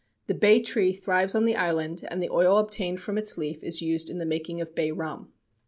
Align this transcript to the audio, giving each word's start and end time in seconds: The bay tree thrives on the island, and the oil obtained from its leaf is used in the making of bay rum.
The 0.25 0.33
bay 0.33 0.59
tree 0.63 0.93
thrives 0.93 1.35
on 1.35 1.45
the 1.45 1.55
island, 1.55 2.01
and 2.09 2.19
the 2.23 2.31
oil 2.31 2.57
obtained 2.57 2.99
from 3.01 3.19
its 3.19 3.37
leaf 3.37 3.61
is 3.63 3.83
used 3.83 4.09
in 4.09 4.17
the 4.17 4.25
making 4.25 4.59
of 4.59 4.73
bay 4.73 4.89
rum. 4.89 5.31